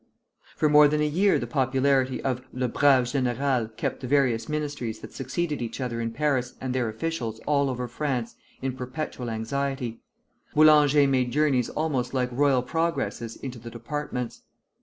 [0.57, 4.97] ]For more than a year the popularity of "Le brav' Général" kept the various ministries
[5.01, 8.33] that succeeded each other in Paris and their officials all over France,
[8.63, 10.01] in perpetual anxiety.
[10.55, 14.41] Boulanger made journeys almost like royal progresses into the Departments.